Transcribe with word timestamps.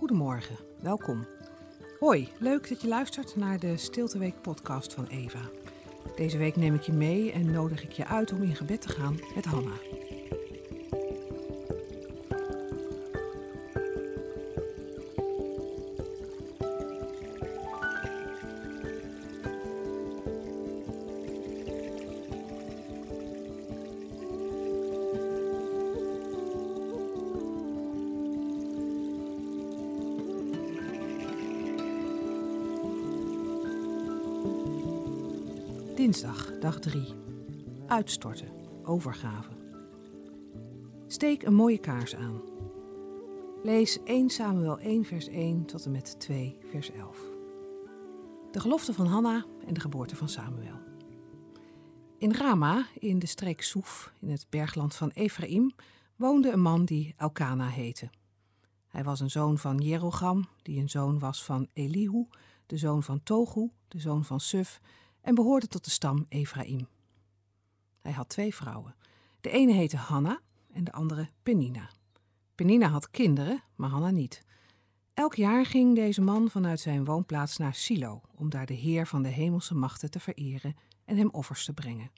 Goedemorgen, 0.00 0.56
welkom. 0.82 1.26
Hoi, 1.98 2.28
leuk 2.38 2.68
dat 2.68 2.80
je 2.80 2.88
luistert 2.88 3.36
naar 3.36 3.58
de 3.58 3.76
Stilteweek 3.76 4.42
podcast 4.42 4.94
van 4.94 5.06
Eva. 5.06 5.50
Deze 6.16 6.38
week 6.38 6.56
neem 6.56 6.74
ik 6.74 6.82
je 6.82 6.92
mee 6.92 7.32
en 7.32 7.50
nodig 7.50 7.82
ik 7.82 7.92
je 7.92 8.06
uit 8.06 8.32
om 8.32 8.42
in 8.42 8.56
gebed 8.56 8.80
te 8.80 8.88
gaan 8.88 9.20
met 9.34 9.44
Hanna. 9.44 9.72
Dinsdag, 36.00 36.58
dag 36.58 36.78
3. 36.78 37.14
Uitstorten, 37.86 38.48
overgave. 38.84 39.50
Steek 41.06 41.42
een 41.42 41.54
mooie 41.54 41.78
kaars 41.78 42.14
aan. 42.14 42.40
Lees 43.62 44.02
1 44.02 44.30
Samuel 44.30 44.78
1 44.78 45.04
vers 45.04 45.28
1 45.28 45.64
tot 45.64 45.84
en 45.84 45.90
met 45.90 46.20
2 46.20 46.58
vers 46.70 46.90
11. 46.90 47.18
De 48.50 48.60
gelofte 48.60 48.92
van 48.92 49.06
Hanna 49.06 49.44
en 49.66 49.74
de 49.74 49.80
geboorte 49.80 50.16
van 50.16 50.28
Samuel. 50.28 50.78
In 52.18 52.32
Rama, 52.34 52.86
in 52.98 53.18
de 53.18 53.26
streek 53.26 53.62
Soef, 53.62 54.12
in 54.20 54.30
het 54.30 54.46
bergland 54.50 54.94
van 54.94 55.10
Ephraim, 55.10 55.72
woonde 56.16 56.50
een 56.52 56.62
man 56.62 56.84
die 56.84 57.14
Elkana 57.16 57.66
heette. 57.66 58.10
Hij 58.88 59.04
was 59.04 59.20
een 59.20 59.30
zoon 59.30 59.58
van 59.58 59.78
Jerogam, 59.78 60.48
die 60.62 60.80
een 60.80 60.90
zoon 60.90 61.18
was 61.18 61.44
van 61.44 61.68
Elihu, 61.72 62.26
de 62.66 62.76
zoon 62.76 63.02
van 63.02 63.22
Togu, 63.22 63.70
de 63.88 64.00
zoon 64.00 64.24
van 64.24 64.40
Suf, 64.40 64.80
en 65.20 65.34
behoorde 65.34 65.66
tot 65.66 65.84
de 65.84 65.90
stam 65.90 66.26
Ephraim. 66.28 66.86
Hij 68.00 68.12
had 68.12 68.28
twee 68.28 68.54
vrouwen. 68.54 68.94
De 69.40 69.50
ene 69.50 69.72
heette 69.72 69.96
Hanna 69.96 70.40
en 70.72 70.84
de 70.84 70.92
andere 70.92 71.28
Penina. 71.42 71.90
Penina 72.54 72.88
had 72.88 73.10
kinderen, 73.10 73.62
maar 73.74 73.90
Hanna 73.90 74.10
niet. 74.10 74.42
Elk 75.14 75.34
jaar 75.34 75.66
ging 75.66 75.94
deze 75.94 76.20
man 76.20 76.50
vanuit 76.50 76.80
zijn 76.80 77.04
woonplaats 77.04 77.56
naar 77.56 77.74
Silo 77.74 78.20
om 78.34 78.50
daar 78.50 78.66
de 78.66 78.74
Heer 78.74 79.06
van 79.06 79.22
de 79.22 79.28
hemelse 79.28 79.74
machten 79.74 80.10
te 80.10 80.20
vereren 80.20 80.76
en 81.04 81.16
hem 81.16 81.28
offers 81.30 81.64
te 81.64 81.72
brengen. 81.72 82.10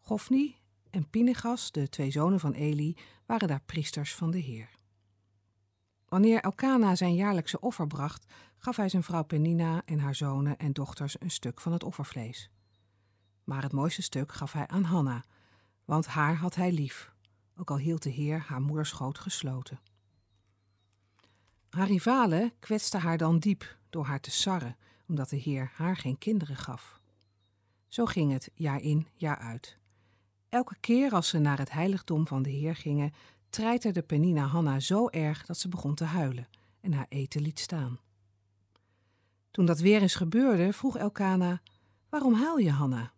Gofni 0.00 0.56
en 0.90 1.10
Pinegas, 1.10 1.70
de 1.70 1.88
twee 1.88 2.10
zonen 2.10 2.40
van 2.40 2.52
Eli, 2.52 2.96
waren 3.26 3.48
daar 3.48 3.62
priesters 3.66 4.14
van 4.14 4.30
de 4.30 4.38
Heer. 4.38 4.77
Wanneer 6.08 6.40
Elkana 6.40 6.94
zijn 6.94 7.14
jaarlijkse 7.14 7.60
offer 7.60 7.86
bracht, 7.86 8.26
gaf 8.56 8.76
hij 8.76 8.88
zijn 8.88 9.02
vrouw 9.02 9.22
Penina 9.22 9.82
en 9.84 9.98
haar 9.98 10.14
zonen 10.14 10.58
en 10.58 10.72
dochters 10.72 11.20
een 11.20 11.30
stuk 11.30 11.60
van 11.60 11.72
het 11.72 11.84
offervlees. 11.84 12.50
Maar 13.44 13.62
het 13.62 13.72
mooiste 13.72 14.02
stuk 14.02 14.32
gaf 14.32 14.52
hij 14.52 14.66
aan 14.66 14.82
Hanna, 14.82 15.24
want 15.84 16.06
haar 16.06 16.36
had 16.36 16.54
hij 16.54 16.72
lief, 16.72 17.12
ook 17.56 17.70
al 17.70 17.78
hield 17.78 18.02
de 18.02 18.10
Heer 18.10 18.44
haar 18.46 18.60
moederschoot 18.60 19.18
gesloten. 19.18 19.80
Haar 21.70 21.86
rivalen 21.86 22.52
kwetsten 22.58 23.00
haar 23.00 23.18
dan 23.18 23.38
diep 23.38 23.76
door 23.90 24.04
haar 24.04 24.20
te 24.20 24.30
sarren, 24.30 24.76
omdat 25.08 25.28
de 25.28 25.36
Heer 25.36 25.70
haar 25.74 25.96
geen 25.96 26.18
kinderen 26.18 26.56
gaf. 26.56 27.00
Zo 27.86 28.04
ging 28.04 28.32
het 28.32 28.50
jaar 28.54 28.80
in, 28.80 29.06
jaar 29.14 29.38
uit. 29.38 29.78
Elke 30.48 30.76
keer 30.80 31.12
als 31.12 31.28
ze 31.28 31.38
naar 31.38 31.58
het 31.58 31.70
heiligdom 31.70 32.26
van 32.26 32.42
de 32.42 32.50
Heer 32.50 32.76
gingen, 32.76 33.12
treiterde 33.50 34.02
Penina 34.02 34.46
Hanna 34.46 34.80
zo 34.80 35.08
erg 35.08 35.46
dat 35.46 35.58
ze 35.58 35.68
begon 35.68 35.94
te 35.94 36.04
huilen 36.04 36.48
en 36.80 36.92
haar 36.92 37.06
eten 37.08 37.42
liet 37.42 37.58
staan. 37.58 37.98
Toen 39.50 39.66
dat 39.66 39.78
weer 39.78 40.02
eens 40.02 40.14
gebeurde, 40.14 40.72
vroeg 40.72 40.96
Elkana: 40.96 41.60
Waarom 42.08 42.34
huil 42.34 42.58
je, 42.58 42.70
Hanna? 42.70 43.12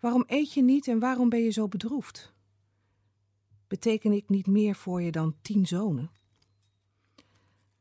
Waarom 0.00 0.24
eet 0.26 0.52
je 0.52 0.62
niet 0.62 0.88
en 0.88 0.98
waarom 0.98 1.28
ben 1.28 1.42
je 1.42 1.50
zo 1.50 1.68
bedroefd? 1.68 2.32
Beteken 3.66 4.12
ik 4.12 4.28
niet 4.28 4.46
meer 4.46 4.74
voor 4.74 5.02
je 5.02 5.10
dan 5.10 5.34
tien 5.42 5.66
zonen? 5.66 6.10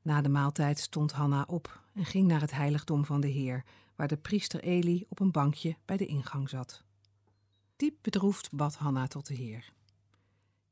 Na 0.02 0.22
de 0.22 0.30
maaltijd 0.30 0.80
stond 0.80 1.12
Hanna 1.12 1.46
op 1.48 1.82
en 1.94 2.06
ging 2.06 2.28
naar 2.28 2.42
het 2.42 2.52
heiligdom 2.52 3.06
van 3.06 3.22
de 3.22 3.28
Heer, 3.28 3.64
waar 3.96 4.08
de 4.08 4.18
priester 4.18 4.64
Eli 4.64 5.06
op 5.10 5.20
een 5.20 5.32
bankje 5.32 5.76
bij 5.86 5.98
de 5.98 6.06
ingang 6.06 6.50
zat. 6.50 6.84
Diep 7.76 7.98
bedroefd 8.02 8.52
bad 8.52 8.76
Hanna 8.76 9.08
tot 9.08 9.28
de 9.28 9.34
Heer. 9.34 9.74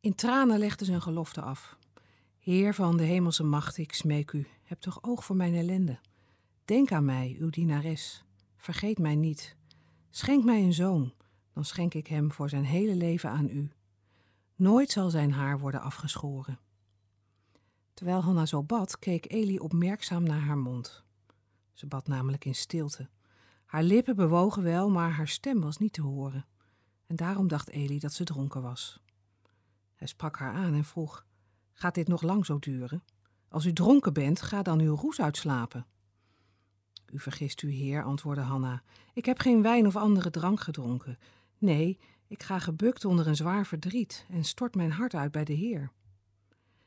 In 0.06 0.16
tranen 0.16 0.60
legde 0.60 0.86
ze 0.86 0.94
een 0.94 1.02
gelofte 1.02 1.42
af. 1.42 1.78
Heer 2.40 2.74
van 2.74 2.98
de 2.98 3.04
hemelse 3.04 3.44
macht, 3.44 3.78
ik 3.78 3.94
smeek 3.94 4.32
u, 4.32 4.48
heb 4.64 4.80
toch 4.80 5.04
oog 5.04 5.26
voor 5.26 5.36
mijn 5.36 5.56
ellende. 5.56 6.00
Denk 6.66 6.92
aan 6.92 7.06
mij, 7.06 7.36
uw 7.40 7.50
dienares. 7.50 8.24
Vergeet 8.58 8.98
mij 8.98 9.16
niet. 9.16 9.56
Schenk 10.10 10.44
mij 10.44 10.64
een 10.64 10.74
zoon, 10.74 11.14
dan 11.54 11.66
schenk 11.66 11.94
ik 11.94 12.08
hem 12.08 12.32
voor 12.32 12.50
zijn 12.50 12.66
hele 12.66 12.96
leven 12.96 13.30
aan 13.30 13.50
u. 13.50 13.72
Nooit 14.56 14.92
zal 14.92 15.10
zijn 15.10 15.32
haar 15.32 15.60
worden 15.60 15.82
afgeschoren. 15.82 16.60
Terwijl 17.94 18.22
Hanna 18.22 18.46
zo 18.46 18.64
bad, 18.64 19.00
keek 19.00 19.32
Eli 19.32 19.60
opmerkzaam 19.60 20.24
naar 20.24 20.42
haar 20.42 20.58
mond. 20.58 21.04
Ze 21.74 21.88
bad 21.88 22.08
namelijk 22.08 22.46
in 22.46 22.56
stilte. 22.56 23.10
Haar 23.66 23.84
lippen 23.84 24.16
bewogen 24.16 24.64
wel, 24.64 24.90
maar 24.90 25.12
haar 25.12 25.28
stem 25.28 25.62
was 25.62 25.78
niet 25.78 25.94
te 25.94 26.02
horen. 26.02 26.46
En 27.08 27.16
daarom 27.16 27.48
dacht 27.48 27.70
Eli 27.70 28.00
dat 28.00 28.14
ze 28.14 28.24
dronken 28.24 28.62
was. 28.62 29.04
Hij 29.96 30.08
sprak 30.08 30.38
haar 30.38 30.54
aan 30.54 30.74
en 30.74 30.86
vroeg: 30.86 31.26
Gaat 31.74 31.96
dit 31.96 32.08
nog 32.08 32.22
lang 32.22 32.46
zo 32.46 32.60
duren? 32.60 33.04
Als 33.50 33.66
u 33.66 33.74
dronken 33.74 34.14
bent, 34.14 34.42
ga 34.42 34.62
dan 34.62 34.80
uw 34.80 34.96
roes 34.96 35.22
uitslapen. 35.22 35.86
U 37.12 37.20
vergist 37.20 37.62
u, 37.62 37.72
heer, 37.72 38.04
antwoordde 38.04 38.44
Hanna. 38.44 38.84
Ik 39.14 39.26
heb 39.26 39.40
geen 39.40 39.62
wijn 39.62 39.88
of 39.88 39.96
andere 39.96 40.30
drank 40.30 40.60
gedronken. 40.60 41.18
Nee, 41.58 42.00
ik 42.28 42.44
ga 42.44 42.60
gebukt 42.60 43.06
onder 43.06 43.28
een 43.28 43.36
zwaar 43.36 43.66
verdriet 43.66 44.26
en 44.30 44.44
stort 44.44 44.76
mijn 44.76 44.92
hart 44.92 45.14
uit 45.14 45.32
bij 45.32 45.44
de 45.44 45.54
Heer. 45.54 45.92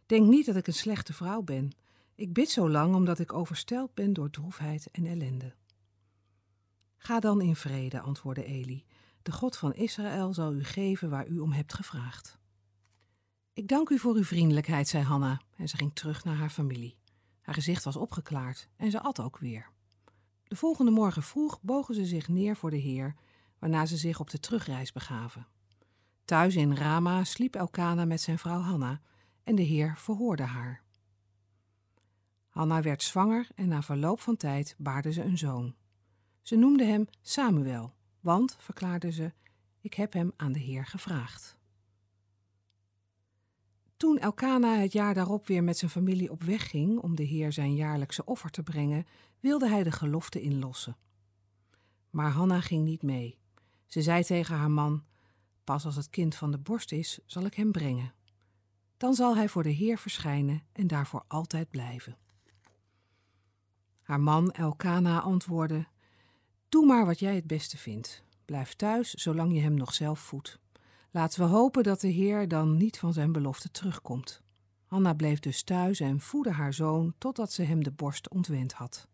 Denk 0.06 0.28
niet 0.28 0.46
dat 0.46 0.56
ik 0.56 0.66
een 0.66 0.72
slechte 0.72 1.12
vrouw 1.12 1.42
ben. 1.42 1.70
Ik 2.14 2.32
bid 2.32 2.50
zo 2.50 2.70
lang 2.70 2.94
omdat 2.94 3.18
ik 3.18 3.32
oversteld 3.32 3.94
ben 3.94 4.12
door 4.12 4.30
droefheid 4.30 4.88
en 4.92 5.06
ellende. 5.06 5.54
Ga 6.96 7.20
dan 7.20 7.40
in 7.40 7.56
vrede, 7.56 8.00
antwoordde 8.00 8.44
Eli. 8.44 8.84
De 9.22 9.32
God 9.32 9.56
van 9.56 9.74
Israël 9.74 10.34
zal 10.34 10.54
u 10.54 10.64
geven 10.64 11.10
waar 11.10 11.28
u 11.28 11.38
om 11.38 11.52
hebt 11.52 11.74
gevraagd. 11.74 12.37
Ik 13.58 13.68
dank 13.68 13.88
u 13.88 13.98
voor 13.98 14.14
uw 14.14 14.24
vriendelijkheid, 14.24 14.88
zei 14.88 15.04
Hanna, 15.04 15.40
en 15.56 15.68
ze 15.68 15.76
ging 15.76 15.94
terug 15.94 16.24
naar 16.24 16.36
haar 16.36 16.50
familie. 16.50 16.96
Haar 17.40 17.54
gezicht 17.54 17.84
was 17.84 17.96
opgeklaard 17.96 18.68
en 18.76 18.90
ze 18.90 19.00
at 19.00 19.20
ook 19.20 19.38
weer. 19.38 19.70
De 20.44 20.56
volgende 20.56 20.90
morgen 20.90 21.22
vroeg 21.22 21.58
bogen 21.62 21.94
ze 21.94 22.06
zich 22.06 22.28
neer 22.28 22.56
voor 22.56 22.70
de 22.70 22.76
Heer, 22.76 23.14
waarna 23.58 23.86
ze 23.86 23.96
zich 23.96 24.20
op 24.20 24.30
de 24.30 24.40
terugreis 24.40 24.92
begaven. 24.92 25.46
Thuis 26.24 26.56
in 26.56 26.74
Rama 26.74 27.24
sliep 27.24 27.54
Elkana 27.54 28.04
met 28.04 28.20
zijn 28.20 28.38
vrouw 28.38 28.60
Hanna 28.60 29.00
en 29.44 29.54
de 29.54 29.62
Heer 29.62 29.94
verhoorde 29.96 30.42
haar. 30.44 30.82
Hanna 32.48 32.82
werd 32.82 33.02
zwanger 33.02 33.48
en 33.54 33.68
na 33.68 33.82
verloop 33.82 34.20
van 34.20 34.36
tijd 34.36 34.74
baarde 34.78 35.12
ze 35.12 35.22
een 35.22 35.38
zoon. 35.38 35.74
Ze 36.42 36.56
noemde 36.56 36.84
hem 36.84 37.06
Samuel, 37.22 37.94
want, 38.20 38.56
verklaarde 38.58 39.12
ze, 39.12 39.32
ik 39.80 39.94
heb 39.94 40.12
hem 40.12 40.32
aan 40.36 40.52
de 40.52 40.60
Heer 40.60 40.86
gevraagd. 40.86 41.57
Toen 43.98 44.18
Elkana 44.18 44.76
het 44.76 44.92
jaar 44.92 45.14
daarop 45.14 45.46
weer 45.46 45.64
met 45.64 45.78
zijn 45.78 45.90
familie 45.90 46.30
op 46.30 46.42
weg 46.42 46.70
ging 46.70 46.98
om 46.98 47.14
de 47.14 47.22
Heer 47.22 47.52
zijn 47.52 47.74
jaarlijkse 47.74 48.24
offer 48.24 48.50
te 48.50 48.62
brengen, 48.62 49.06
wilde 49.40 49.68
hij 49.68 49.82
de 49.82 49.92
gelofte 49.92 50.40
inlossen. 50.40 50.96
Maar 52.10 52.30
Hanna 52.30 52.60
ging 52.60 52.84
niet 52.84 53.02
mee. 53.02 53.38
Ze 53.86 54.02
zei 54.02 54.24
tegen 54.24 54.56
haar 54.56 54.70
man: 54.70 55.04
Pas 55.64 55.84
als 55.84 55.96
het 55.96 56.10
kind 56.10 56.34
van 56.34 56.50
de 56.50 56.58
borst 56.58 56.92
is, 56.92 57.18
zal 57.26 57.44
ik 57.44 57.54
hem 57.54 57.72
brengen. 57.72 58.12
Dan 58.96 59.14
zal 59.14 59.36
hij 59.36 59.48
voor 59.48 59.62
de 59.62 59.68
Heer 59.68 59.98
verschijnen 59.98 60.62
en 60.72 60.86
daarvoor 60.86 61.24
altijd 61.26 61.70
blijven. 61.70 62.16
Haar 64.02 64.20
man 64.20 64.50
Elkana 64.50 65.20
antwoordde: 65.20 65.86
Doe 66.68 66.86
maar 66.86 67.06
wat 67.06 67.18
jij 67.18 67.34
het 67.34 67.46
beste 67.46 67.76
vindt. 67.76 68.24
Blijf 68.44 68.74
thuis 68.74 69.14
zolang 69.14 69.54
je 69.54 69.60
hem 69.60 69.74
nog 69.74 69.94
zelf 69.94 70.20
voedt. 70.20 70.58
Laten 71.10 71.40
we 71.40 71.46
hopen 71.46 71.82
dat 71.82 72.00
de 72.00 72.08
Heer 72.08 72.48
dan 72.48 72.76
niet 72.76 72.98
van 72.98 73.12
zijn 73.12 73.32
belofte 73.32 73.70
terugkomt. 73.70 74.42
Hanna 74.86 75.14
bleef 75.14 75.40
dus 75.40 75.62
thuis 75.62 76.00
en 76.00 76.20
voedde 76.20 76.52
haar 76.52 76.74
zoon 76.74 77.14
totdat 77.18 77.52
ze 77.52 77.62
hem 77.62 77.82
de 77.82 77.90
borst 77.90 78.28
ontwend 78.28 78.72
had. 78.72 79.08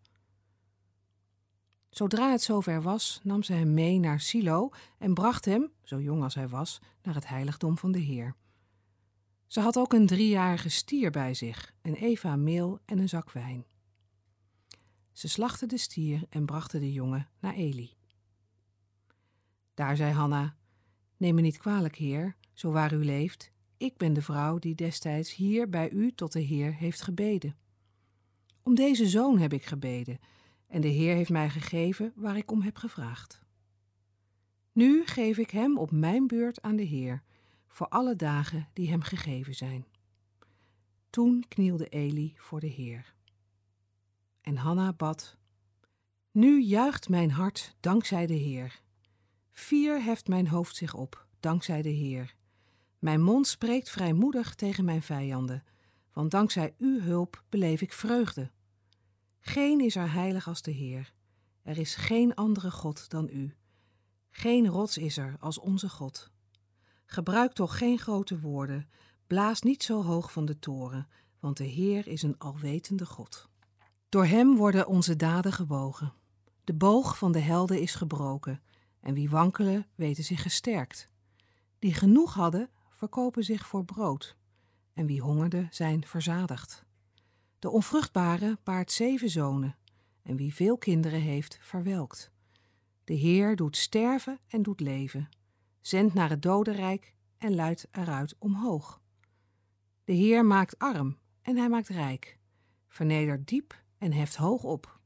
Zodra 1.90 2.30
het 2.30 2.42
zover 2.42 2.82
was, 2.82 3.20
nam 3.22 3.42
ze 3.42 3.52
hem 3.52 3.74
mee 3.74 3.98
naar 3.98 4.20
Silo 4.20 4.70
en 4.98 5.14
bracht 5.14 5.44
hem, 5.44 5.70
zo 5.82 6.00
jong 6.00 6.22
als 6.22 6.34
hij 6.34 6.48
was, 6.48 6.80
naar 7.02 7.14
het 7.14 7.28
heiligdom 7.28 7.78
van 7.78 7.92
de 7.92 7.98
Heer. 7.98 8.34
Ze 9.46 9.60
had 9.60 9.76
ook 9.76 9.92
een 9.92 10.06
driejarige 10.06 10.68
stier 10.68 11.10
bij 11.10 11.34
zich, 11.34 11.74
een 11.82 11.94
eva 11.94 12.36
meel 12.36 12.78
en 12.84 12.98
een 12.98 13.08
zak 13.08 13.30
wijn. 13.30 13.64
Ze 15.12 15.28
slachtte 15.28 15.66
de 15.66 15.78
stier 15.78 16.26
en 16.28 16.46
brachten 16.46 16.80
de 16.80 16.92
jongen 16.92 17.28
naar 17.40 17.54
Eli. 17.54 17.96
Daar 19.74 19.96
zei 19.96 20.12
Hanna: 20.12 20.56
Neem 21.24 21.34
me 21.34 21.40
niet 21.40 21.58
kwalijk, 21.58 21.96
heer, 21.96 22.36
zo 22.52 22.70
waar 22.70 22.92
u 22.92 23.04
leeft. 23.04 23.52
Ik 23.76 23.96
ben 23.96 24.12
de 24.12 24.22
vrouw 24.22 24.58
die 24.58 24.74
destijds 24.74 25.34
hier 25.34 25.68
bij 25.68 25.90
u 25.90 26.12
tot 26.12 26.32
de 26.32 26.40
Heer 26.40 26.74
heeft 26.74 27.02
gebeden. 27.02 27.56
Om 28.62 28.74
deze 28.74 29.08
zoon 29.08 29.38
heb 29.38 29.52
ik 29.52 29.64
gebeden, 29.64 30.18
en 30.66 30.80
de 30.80 30.88
Heer 30.88 31.14
heeft 31.14 31.30
mij 31.30 31.50
gegeven 31.50 32.12
waar 32.16 32.36
ik 32.36 32.50
om 32.50 32.60
heb 32.62 32.76
gevraagd. 32.76 33.42
Nu 34.72 35.06
geef 35.06 35.38
ik 35.38 35.50
hem 35.50 35.78
op 35.78 35.90
mijn 35.90 36.26
beurt 36.26 36.62
aan 36.62 36.76
de 36.76 36.82
Heer, 36.82 37.22
voor 37.66 37.88
alle 37.88 38.16
dagen 38.16 38.68
die 38.72 38.90
hem 38.90 39.02
gegeven 39.02 39.54
zijn. 39.54 39.86
Toen 41.10 41.44
knielde 41.48 41.88
Eli 41.88 42.34
voor 42.36 42.60
de 42.60 42.66
Heer. 42.66 43.14
En 44.40 44.56
Hanna 44.56 44.92
bad: 44.92 45.36
Nu 46.30 46.62
juicht 46.62 47.08
mijn 47.08 47.30
hart 47.30 47.76
dankzij 47.80 48.26
de 48.26 48.34
Heer. 48.34 48.82
Vier 49.54 50.02
heft 50.02 50.28
mijn 50.28 50.48
hoofd 50.48 50.76
zich 50.76 50.94
op, 50.94 51.26
dankzij 51.40 51.82
de 51.82 51.88
Heer. 51.88 52.34
Mijn 52.98 53.22
mond 53.22 53.46
spreekt 53.46 53.90
vrijmoedig 53.90 54.54
tegen 54.54 54.84
mijn 54.84 55.02
vijanden, 55.02 55.64
want 56.12 56.30
dankzij 56.30 56.74
uw 56.78 57.00
hulp 57.00 57.44
beleef 57.48 57.80
ik 57.80 57.92
vreugde. 57.92 58.50
Geen 59.40 59.80
is 59.80 59.96
er 59.96 60.12
heilig 60.12 60.48
als 60.48 60.62
de 60.62 60.70
Heer. 60.70 61.12
Er 61.62 61.78
is 61.78 61.94
geen 61.94 62.34
andere 62.34 62.70
God 62.70 63.10
dan 63.10 63.28
u. 63.32 63.54
Geen 64.30 64.66
rots 64.66 64.98
is 64.98 65.16
er 65.16 65.36
als 65.40 65.58
onze 65.58 65.88
God. 65.88 66.30
Gebruik 67.06 67.52
toch 67.52 67.78
geen 67.78 67.98
grote 67.98 68.40
woorden, 68.40 68.88
blaas 69.26 69.62
niet 69.62 69.82
zo 69.82 70.02
hoog 70.02 70.32
van 70.32 70.44
de 70.44 70.58
toren, 70.58 71.08
want 71.40 71.56
de 71.56 71.64
Heer 71.64 72.06
is 72.06 72.22
een 72.22 72.38
alwetende 72.38 73.06
God. 73.06 73.48
Door 74.08 74.24
hem 74.24 74.56
worden 74.56 74.86
onze 74.86 75.16
daden 75.16 75.52
gebogen. 75.52 76.12
De 76.64 76.74
boog 76.74 77.18
van 77.18 77.32
de 77.32 77.38
helden 77.38 77.80
is 77.80 77.94
gebroken, 77.94 78.62
en 79.04 79.14
wie 79.14 79.30
wankelen, 79.30 79.86
weten 79.94 80.24
zich 80.24 80.42
gesterkt. 80.42 81.08
Die 81.78 81.94
genoeg 81.94 82.34
hadden, 82.34 82.70
verkopen 82.90 83.44
zich 83.44 83.66
voor 83.66 83.84
brood, 83.84 84.36
en 84.92 85.06
wie 85.06 85.20
hongerde, 85.20 85.66
zijn 85.70 86.06
verzadigd. 86.06 86.84
De 87.58 87.70
onvruchtbare 87.70 88.58
baart 88.62 88.92
zeven 88.92 89.30
zonen, 89.30 89.76
en 90.22 90.36
wie 90.36 90.54
veel 90.54 90.78
kinderen 90.78 91.20
heeft, 91.20 91.58
verwelkt. 91.60 92.30
De 93.04 93.14
Heer 93.14 93.56
doet 93.56 93.76
sterven 93.76 94.38
en 94.48 94.62
doet 94.62 94.80
leven, 94.80 95.28
zendt 95.80 96.14
naar 96.14 96.30
het 96.30 96.42
dodenrijk 96.42 97.14
en 97.38 97.54
luidt 97.54 97.86
eruit 97.90 98.34
omhoog. 98.38 99.02
De 100.04 100.12
Heer 100.12 100.44
maakt 100.44 100.78
arm 100.78 101.18
en 101.42 101.56
hij 101.56 101.68
maakt 101.68 101.88
rijk, 101.88 102.38
vernedert 102.88 103.48
diep 103.48 103.82
en 103.98 104.12
heft 104.12 104.36
hoog 104.36 104.62
op. 104.62 105.00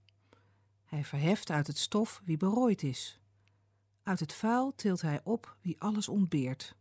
Hij 0.85 1.05
verheft 1.05 1.50
uit 1.50 1.67
het 1.67 1.79
stof 1.79 2.23
wie 2.25 2.37
berooid 2.37 2.83
is. 2.83 3.21
Uit 4.09 4.21
het 4.21 4.33
vuil 4.33 4.75
tilt 4.75 5.01
hij 5.01 5.21
op 5.25 5.57
wie 5.61 5.81
alles 5.81 6.09
ontbeert. 6.09 6.77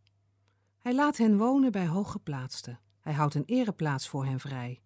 Hij 0.78 0.94
laat 0.94 1.16
hen 1.16 1.36
wonen 1.36 1.72
bij 1.72 1.86
hooggeplaatsten. 1.86 2.80
Hij 3.00 3.12
houdt 3.12 3.34
een 3.34 3.44
ereplaats 3.44 4.08
voor 4.08 4.24
hen 4.24 4.40
vrij. 4.40 4.80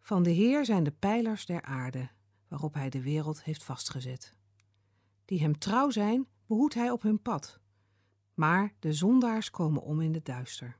Van 0.00 0.22
de 0.22 0.30
Heer 0.30 0.64
zijn 0.64 0.84
de 0.84 0.90
pijlers 0.90 1.46
der 1.46 1.62
aarde, 1.62 2.10
waarop 2.48 2.74
hij 2.74 2.90
de 2.90 3.02
wereld 3.02 3.44
heeft 3.44 3.64
vastgezet. 3.64 4.36
Die 5.24 5.40
hem 5.40 5.58
trouw 5.58 5.90
zijn, 5.90 6.26
behoedt 6.46 6.74
hij 6.74 6.90
op 6.90 7.02
hun 7.02 7.22
pad. 7.22 7.60
Maar 8.34 8.74
de 8.78 8.92
zondaars 8.92 9.50
komen 9.50 9.82
om 9.82 10.00
in 10.00 10.12
de 10.12 10.22
duister. 10.22 10.78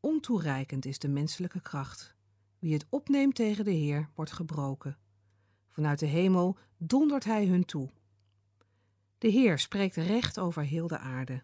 Ontoereikend 0.00 0.84
is 0.84 0.98
de 0.98 1.08
menselijke 1.08 1.60
kracht. 1.60 2.14
Wie 2.58 2.72
het 2.72 2.86
opneemt 2.88 3.34
tegen 3.34 3.64
de 3.64 3.70
Heer, 3.70 4.10
wordt 4.14 4.32
gebroken. 4.32 4.98
Vanuit 5.68 5.98
de 5.98 6.06
hemel 6.06 6.56
dondert 6.76 7.24
hij 7.24 7.46
hun 7.46 7.64
toe. 7.64 7.90
De 9.26 9.32
Heer 9.32 9.58
spreekt 9.58 9.96
recht 9.96 10.38
over 10.38 10.62
heel 10.62 10.86
de 10.86 10.98
aarde. 10.98 11.42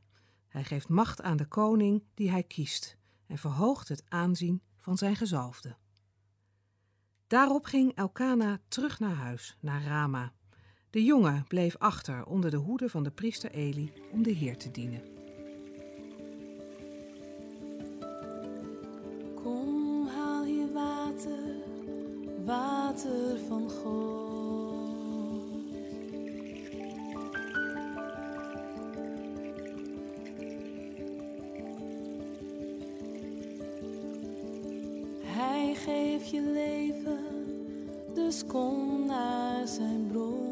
Hij 0.49 0.65
geeft 0.65 0.89
macht 0.89 1.23
aan 1.23 1.37
de 1.37 1.47
koning 1.47 2.05
die 2.15 2.31
hij 2.31 2.43
kiest 2.43 2.97
en 3.27 3.39
verhoogt 3.39 3.89
het 3.89 4.03
aanzien 4.09 4.63
van 4.79 4.99
zijn 4.99 5.17
gezalfde. 5.17 5.77
Daarop 7.27 7.65
ging 7.65 7.95
Elkana 7.95 8.61
terug 8.69 8.99
naar 8.99 9.15
huis, 9.15 9.57
naar 9.61 9.85
Rama. 9.85 10.33
De 10.91 11.05
jongen 11.05 11.45
bleef 11.49 11.77
achter 11.79 12.25
onder 12.27 12.51
de 12.51 12.57
hoede 12.57 12.89
van 12.89 13.03
de 13.03 13.11
priester 13.11 13.51
Eli 13.51 13.93
om 14.13 14.23
de 14.23 14.33
Heer 14.33 14.57
te 14.57 14.71
dienen. 14.71 15.03
Kom, 19.35 20.07
haal 20.09 20.45
hier 20.45 20.73
water, 20.73 21.57
water 22.45 23.39
van 23.49 23.71
God. 23.71 24.12
Geeft 35.85 36.31
je 36.31 36.43
leven, 36.43 37.25
dus 38.15 38.47
kom 38.47 39.07
naar 39.07 39.69
zijn 39.69 40.07
bron. 40.07 40.51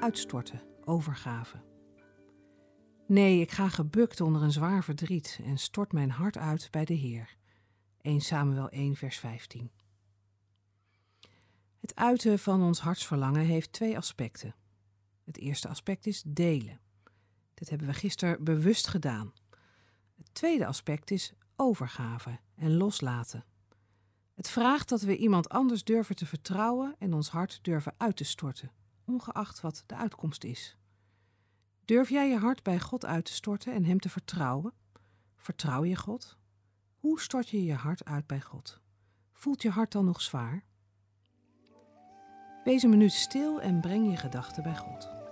Uitstorten, 0.00 0.62
overgave. 0.84 1.56
Nee, 3.06 3.40
ik 3.40 3.50
ga 3.50 3.68
gebukt 3.68 4.20
onder 4.20 4.42
een 4.42 4.52
zwaar 4.52 4.84
verdriet 4.84 5.40
en 5.44 5.58
stort 5.58 5.92
mijn 5.92 6.10
hart 6.10 6.38
uit 6.38 6.68
bij 6.70 6.84
de 6.84 6.94
Heer. 6.94 7.36
1 8.04 8.20
Samuel 8.20 8.68
1, 8.68 8.96
vers 8.96 9.18
15. 9.18 9.70
Het 11.80 11.94
uiten 11.94 12.38
van 12.38 12.62
ons 12.62 12.80
hartsverlangen 12.80 13.44
heeft 13.44 13.72
twee 13.72 13.96
aspecten. 13.96 14.54
Het 15.24 15.38
eerste 15.38 15.68
aspect 15.68 16.06
is 16.06 16.22
delen. 16.26 16.80
Dit 17.54 17.68
hebben 17.68 17.86
we 17.86 17.94
gisteren 17.94 18.44
bewust 18.44 18.86
gedaan. 18.86 19.32
Het 20.16 20.28
tweede 20.32 20.66
aspect 20.66 21.10
is 21.10 21.32
overgave 21.56 22.38
en 22.54 22.76
loslaten. 22.76 23.44
Het 24.34 24.48
vraagt 24.48 24.88
dat 24.88 25.02
we 25.02 25.16
iemand 25.16 25.48
anders 25.48 25.84
durven 25.84 26.16
te 26.16 26.26
vertrouwen 26.26 26.94
en 26.98 27.14
ons 27.14 27.28
hart 27.28 27.58
durven 27.62 27.94
uit 27.96 28.16
te 28.16 28.24
storten, 28.24 28.72
ongeacht 29.04 29.60
wat 29.60 29.82
de 29.86 29.96
uitkomst 29.96 30.44
is. 30.44 30.76
Durf 31.84 32.08
jij 32.08 32.28
je 32.28 32.38
hart 32.38 32.62
bij 32.62 32.80
God 32.80 33.04
uit 33.04 33.24
te 33.24 33.32
storten 33.32 33.72
en 33.72 33.84
Hem 33.84 34.00
te 34.00 34.08
vertrouwen? 34.08 34.72
Vertrouw 35.36 35.84
je 35.84 35.96
God? 35.96 36.38
Hoe 37.04 37.20
stort 37.20 37.48
je 37.48 37.64
je 37.64 37.74
hart 37.74 38.04
uit 38.04 38.26
bij 38.26 38.40
God? 38.40 38.80
Voelt 39.32 39.62
je 39.62 39.70
hart 39.70 39.92
dan 39.92 40.04
nog 40.04 40.20
zwaar? 40.20 40.64
Wees 42.64 42.82
een 42.82 42.90
minuut 42.90 43.12
stil 43.12 43.60
en 43.60 43.80
breng 43.80 44.10
je 44.10 44.16
gedachten 44.16 44.62
bij 44.62 44.76
God. 44.76 45.23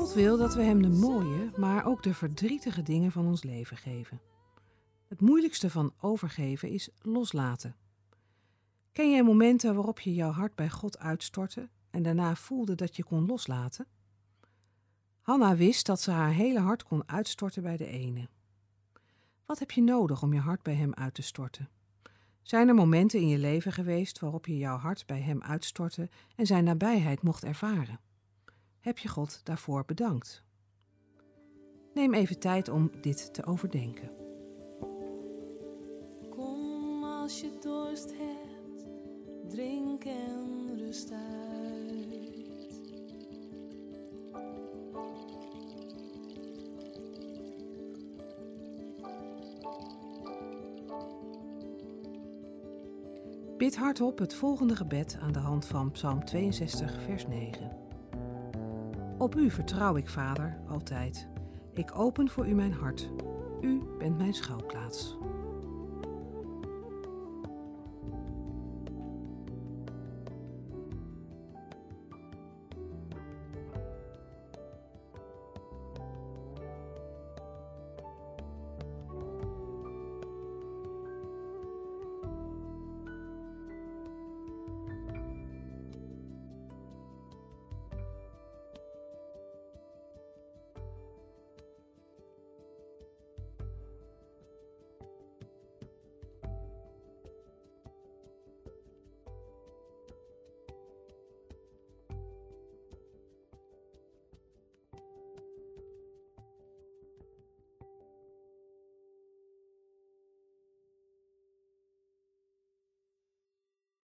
God 0.00 0.12
wil 0.12 0.36
dat 0.36 0.54
we 0.54 0.62
Hem 0.62 0.82
de 0.82 0.88
mooie, 0.88 1.50
maar 1.56 1.86
ook 1.86 2.02
de 2.02 2.14
verdrietige 2.14 2.82
dingen 2.82 3.12
van 3.12 3.26
ons 3.26 3.42
leven 3.42 3.76
geven. 3.76 4.20
Het 5.08 5.20
moeilijkste 5.20 5.70
van 5.70 5.92
overgeven 6.00 6.68
is 6.68 6.88
loslaten. 7.02 7.76
Ken 8.92 9.10
jij 9.10 9.22
momenten 9.22 9.74
waarop 9.74 10.00
je 10.00 10.14
jouw 10.14 10.30
hart 10.30 10.54
bij 10.54 10.70
God 10.70 10.98
uitstortte 10.98 11.68
en 11.90 12.02
daarna 12.02 12.34
voelde 12.34 12.74
dat 12.74 12.96
je 12.96 13.04
kon 13.04 13.26
loslaten? 13.26 13.86
Hanna 15.20 15.56
wist 15.56 15.86
dat 15.86 16.00
ze 16.00 16.10
haar 16.10 16.32
hele 16.32 16.60
hart 16.60 16.82
kon 16.82 17.02
uitstorten 17.06 17.62
bij 17.62 17.76
de 17.76 17.86
ene. 17.86 18.28
Wat 19.46 19.58
heb 19.58 19.70
je 19.70 19.82
nodig 19.82 20.22
om 20.22 20.32
je 20.32 20.40
hart 20.40 20.62
bij 20.62 20.74
Hem 20.74 20.94
uit 20.94 21.14
te 21.14 21.22
storten? 21.22 21.68
Zijn 22.42 22.68
er 22.68 22.74
momenten 22.74 23.20
in 23.20 23.28
je 23.28 23.38
leven 23.38 23.72
geweest 23.72 24.18
waarop 24.18 24.46
je 24.46 24.56
jouw 24.56 24.76
hart 24.76 25.06
bij 25.06 25.20
Hem 25.20 25.42
uitstortte 25.42 26.08
en 26.36 26.46
Zijn 26.46 26.64
nabijheid 26.64 27.22
mocht 27.22 27.44
ervaren? 27.44 28.00
Heb 28.80 28.98
je 28.98 29.08
God 29.08 29.40
daarvoor 29.44 29.84
bedankt? 29.84 30.42
Neem 31.94 32.14
even 32.14 32.38
tijd 32.38 32.68
om 32.68 32.90
dit 33.00 33.34
te 33.34 33.44
overdenken. 33.44 34.10
Kom 36.30 37.04
als 37.04 37.40
je 37.40 37.58
dorst 37.60 38.12
hebt, 38.16 38.84
drink 39.48 40.04
en 40.04 40.78
rust 40.78 41.10
uit. 41.10 41.28
Bid 53.56 53.76
hardop 53.76 54.18
het 54.18 54.34
volgende 54.34 54.76
gebed 54.76 55.18
aan 55.20 55.32
de 55.32 55.38
hand 55.38 55.66
van 55.66 55.90
Psalm 55.90 56.24
62, 56.24 57.02
vers 57.02 57.26
9. 57.26 57.89
Op 59.20 59.36
u 59.36 59.50
vertrouw 59.50 59.96
ik, 59.96 60.08
Vader, 60.08 60.58
altijd. 60.68 61.28
Ik 61.74 61.98
open 61.98 62.28
voor 62.28 62.48
u 62.48 62.54
mijn 62.54 62.72
hart. 62.72 63.10
U 63.60 63.82
bent 63.98 64.18
mijn 64.18 64.34
schuilplaats. 64.34 65.16